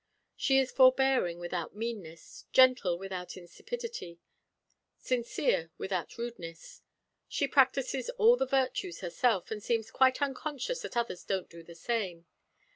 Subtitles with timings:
[0.35, 4.19] She is forbearing, without meanness gentle, without insipidity
[4.97, 6.81] sincere, without rudeness.
[7.27, 11.75] She practises all the virtues herself, and seems quite unconscious that others don't do the
[11.75, 12.25] same.